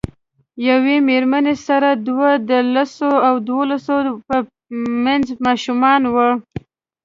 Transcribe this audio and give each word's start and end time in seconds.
یوې 0.69 0.95
میرمنې 1.07 1.55
سره 1.67 1.89
دوه 2.07 2.29
د 2.49 2.51
لسو 2.73 3.11
او 3.27 3.35
دولسو 3.49 3.95
په 4.27 4.35
منځ 5.05 5.25
ماشومان 5.45 6.01
وو. 6.13 6.29